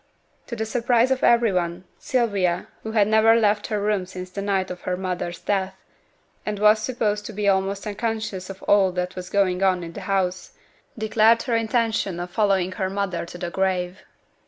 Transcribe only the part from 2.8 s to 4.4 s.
who had never left her room since